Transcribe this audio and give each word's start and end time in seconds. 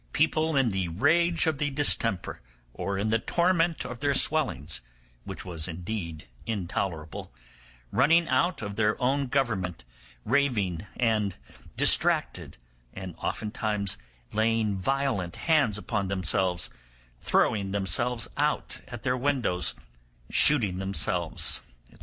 People 0.13 0.55
in 0.55 0.69
the 0.69 0.87
rage 0.87 1.45
of 1.45 1.59
the 1.59 1.69
distemper, 1.69 2.41
or 2.73 2.97
in 2.97 3.11
the 3.11 3.19
torment 3.19 3.85
of 3.85 3.99
their 3.99 4.15
swellings, 4.15 4.81
which 5.25 5.45
was 5.45 5.67
indeed 5.67 6.27
intolerable, 6.47 7.31
running 7.91 8.27
out 8.27 8.63
of 8.63 8.77
their 8.77 8.99
own 8.99 9.27
government, 9.27 9.83
raving 10.25 10.87
and 10.97 11.35
distracted, 11.77 12.57
and 12.95 13.13
oftentimes 13.19 13.99
laying 14.33 14.75
violent 14.75 15.35
hands 15.35 15.77
upon 15.77 16.07
themselves, 16.07 16.71
throwing 17.19 17.69
themselves 17.69 18.27
out 18.37 18.81
at 18.87 19.03
their 19.03 19.15
windows, 19.15 19.75
shooting 20.31 20.79
themselves 20.79 21.61
&c. 21.91 21.97